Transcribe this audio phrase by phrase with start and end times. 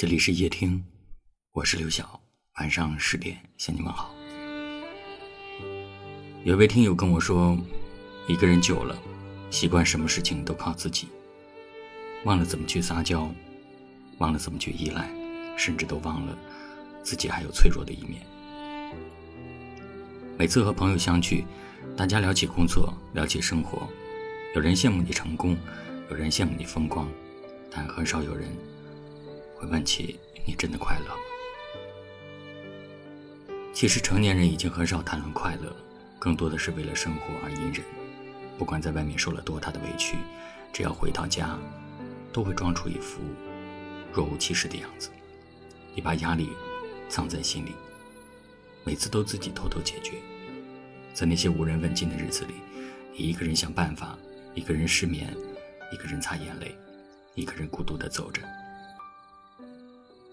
[0.00, 0.82] 这里是夜听，
[1.52, 2.18] 我是刘晓。
[2.58, 4.14] 晚上十点向你们好。
[6.42, 7.54] 有位听友跟我说，
[8.26, 8.98] 一个人久了，
[9.50, 11.08] 习惯什么事情都靠自己，
[12.24, 13.30] 忘了怎么去撒娇，
[14.16, 15.06] 忘了怎么去依赖，
[15.54, 16.34] 甚至都忘了
[17.02, 18.22] 自己还有脆弱的一面。
[20.38, 21.44] 每次和朋友相聚，
[21.94, 23.86] 大家聊起工作，聊起生活，
[24.54, 25.58] 有人羡慕你成功，
[26.08, 27.06] 有人羡慕你风光，
[27.70, 28.48] 但很少有人。
[29.60, 31.20] 会问起你真的快乐吗？
[33.74, 35.76] 其实成年人已经很少谈论快乐，
[36.18, 37.84] 更多的是为了生活而隐忍。
[38.58, 40.16] 不管在外面受了多大的委屈，
[40.72, 41.58] 只要回到家，
[42.32, 43.20] 都会装出一副
[44.14, 45.10] 若无其事的样子。
[45.94, 46.48] 你把压力
[47.10, 47.74] 藏在心里，
[48.82, 50.14] 每次都自己偷偷解决。
[51.12, 52.54] 在那些无人问津的日子里，
[53.14, 54.18] 你一个人想办法，
[54.54, 55.36] 一个人失眠，
[55.92, 56.74] 一个人擦眼泪，
[57.34, 58.40] 一个人孤独地走着。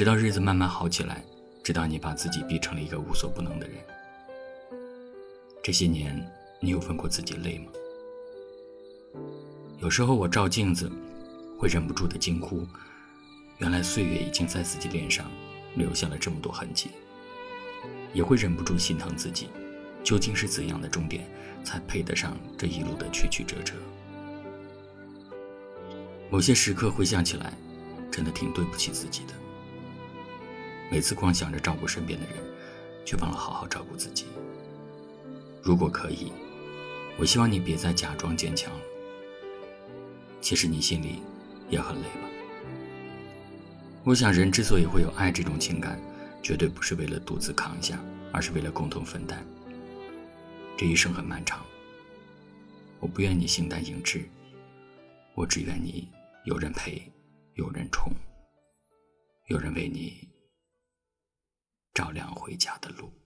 [0.00, 1.22] 直到日子慢慢好起来，
[1.62, 3.76] 直到你把自己逼成了一个无所不能的人。
[5.62, 6.18] 这些年，
[6.58, 7.70] 你有问过自己累吗？
[9.78, 10.90] 有时候我照镜子，
[11.58, 12.66] 会忍不住的惊呼：
[13.58, 15.30] 原来岁月已经在自己脸上
[15.74, 16.88] 留下了这么多痕迹。
[18.14, 19.48] 也会忍不住心疼自己，
[20.02, 21.28] 究竟是怎样的终点，
[21.62, 23.74] 才配得上这一路的曲曲折折？
[26.30, 27.52] 某些时刻回想起来，
[28.10, 29.34] 真的挺对不起自己的。
[30.90, 32.36] 每次光想着照顾身边的人，
[33.06, 34.26] 却忘了好好照顾自己。
[35.62, 36.32] 如果可以，
[37.16, 38.80] 我希望你别再假装坚强了。
[40.40, 41.22] 其实你心里
[41.68, 42.28] 也很累吧？
[44.02, 46.00] 我想，人之所以会有爱这种情感，
[46.42, 48.02] 绝对不是为了独自扛下，
[48.32, 49.46] 而是为了共同分担。
[50.76, 51.64] 这一生很漫长，
[52.98, 54.28] 我不愿你形单影只，
[55.34, 56.08] 我只愿你
[56.46, 57.00] 有人陪，
[57.54, 58.12] 有人宠，
[59.46, 60.26] 有人为你。
[62.00, 63.19] 照亮回家的路。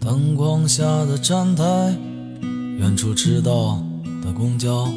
[0.00, 1.94] 灯光下的站台，
[2.78, 3.78] 远处迟到
[4.24, 4.88] 的公交，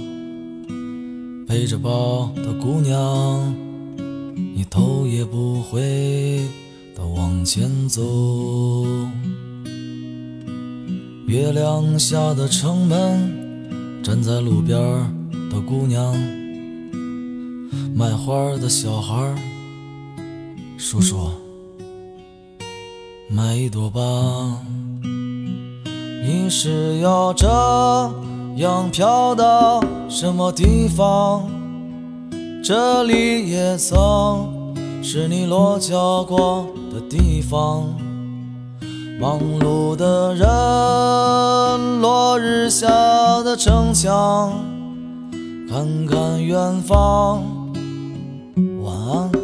[1.46, 3.54] 背着包的姑娘，
[4.56, 6.48] 你头也不回
[6.96, 8.02] 的往前走。
[11.28, 14.80] 月亮下的城门，站在路边
[15.52, 16.16] 的姑娘，
[17.94, 19.36] 卖花的小孩，
[20.78, 21.30] 叔叔，
[23.30, 24.00] 买一朵吧。
[26.26, 27.46] 你是要这
[28.56, 31.44] 样飘到什么地方？
[32.64, 34.74] 这里也曾
[35.04, 37.84] 是你落脚过的地方。
[39.20, 40.48] 忙碌的人，
[42.00, 42.88] 落日下
[43.44, 44.54] 的城墙，
[45.70, 47.44] 看看远方。
[48.82, 49.43] 晚安。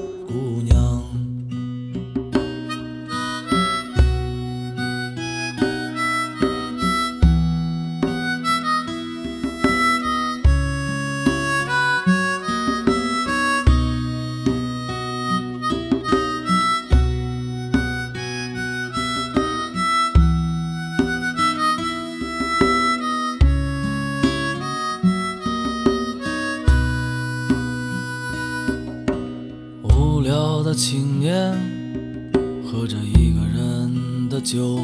[33.40, 34.80] 个人的酒，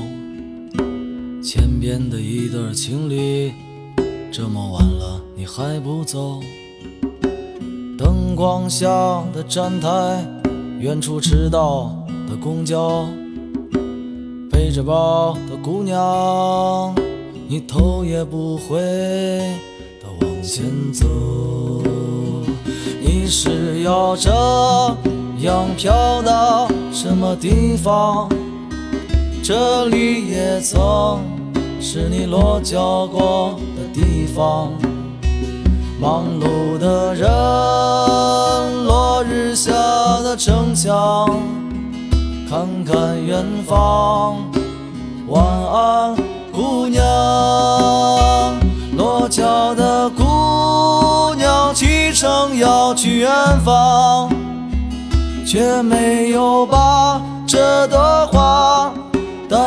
[1.43, 3.51] 前边的一对情侣，
[4.31, 6.39] 这么晚了你还不走？
[7.97, 8.88] 灯光下
[9.33, 10.25] 的站台，
[10.79, 13.05] 远处迟到的公交，
[14.49, 16.96] 背着包的姑娘，
[17.47, 20.63] 你头也不回的往前
[20.93, 21.05] 走，
[23.02, 24.31] 你是要这？
[25.41, 28.28] 样飘到什么地方？
[29.47, 31.21] 这里也曾
[31.79, 34.71] 是你落脚过的地方。
[36.01, 37.29] 忙碌的人，
[38.85, 39.71] 落日下
[40.23, 41.29] 的城墙，
[42.49, 44.37] 看看远方。
[45.27, 46.15] 晚安，
[46.51, 47.05] 姑娘。
[48.97, 53.29] 落脚的姑娘，启程要去远
[53.63, 54.27] 方。
[55.45, 58.91] 却没有把这朵花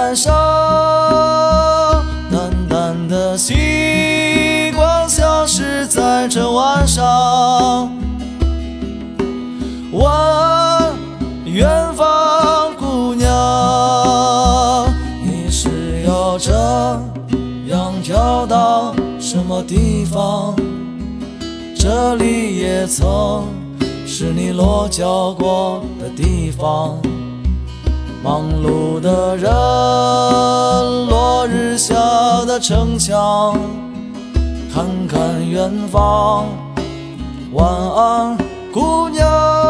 [0.09, 0.33] 带上。
[2.31, 3.55] 淡淡的星
[4.75, 7.93] 光消失在这晚上。
[9.93, 10.03] 问
[11.45, 14.89] 远方姑娘，
[15.23, 16.53] 你是要这
[17.67, 20.57] 样飘到什么地方？
[21.77, 23.45] 这里也曾
[24.07, 26.99] 是你落脚过的地方。
[28.23, 29.51] 忙碌的人，
[31.09, 31.95] 落日下
[32.47, 33.57] 的城墙，
[34.75, 36.47] 看看远方。
[37.53, 38.37] 晚安，
[38.73, 39.68] 姑娘。